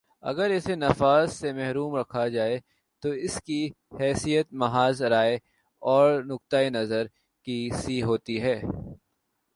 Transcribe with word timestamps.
اگر 0.23 0.49
اسے 0.49 0.75
نفاذ 0.75 1.33
سے 1.33 1.51
محروم 1.53 1.95
رکھا 1.95 2.27
جائے 2.27 2.59
تو 3.03 3.09
اس 3.25 3.35
کی 3.41 3.61
حیثیت 3.99 4.47
محض 4.51 5.01
رائے 5.03 5.35
اور 5.81 6.23
نقطۂ 6.23 6.69
نظر 6.69 7.05
کی 7.47 7.59
سی 7.73 8.01
ہوتی 8.03 8.41
ہے 8.41 8.61